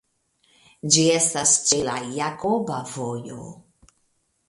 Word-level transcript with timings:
Ĝi 0.95 1.03
estas 1.17 1.53
ĉe 1.69 1.81
la 1.91 1.99
Jakoba 2.17 2.83
Vojo. 2.97 3.51